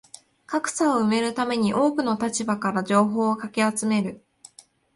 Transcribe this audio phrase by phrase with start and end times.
[0.47, 4.25] 格差を埋めるために多くの立場からの情報をかき集める